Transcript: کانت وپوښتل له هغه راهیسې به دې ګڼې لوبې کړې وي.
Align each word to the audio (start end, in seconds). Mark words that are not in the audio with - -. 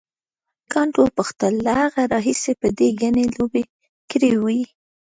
کانت 0.71 0.95
وپوښتل 0.97 1.53
له 1.65 1.71
هغه 1.81 2.01
راهیسې 2.13 2.51
به 2.59 2.67
دې 2.79 2.89
ګڼې 3.01 3.25
لوبې 3.35 3.63
کړې 4.11 4.31
وي. 4.43 4.61